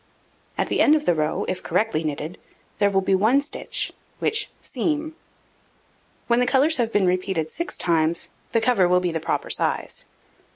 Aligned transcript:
At 0.57 0.67
the 0.69 0.81
end 0.81 0.95
of 0.95 1.05
the 1.05 1.13
row, 1.13 1.43
if 1.47 1.61
correctly 1.61 2.03
knitted, 2.03 2.39
there 2.79 2.89
will 2.89 3.01
be 3.01 3.13
1 3.13 3.39
stitch, 3.41 3.93
which 4.17 4.49
seam. 4.59 5.15
When 6.25 6.39
the 6.39 6.47
colours 6.47 6.77
have 6.77 6.91
been 6.91 7.05
repeated 7.05 7.51
6 7.51 7.77
times, 7.77 8.29
the 8.51 8.61
cover 8.61 8.87
will 8.87 8.99
be 8.99 9.11
the 9.11 9.19
proper 9.19 9.51
size. 9.51 10.05